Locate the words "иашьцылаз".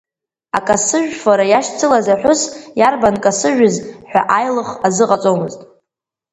1.47-2.07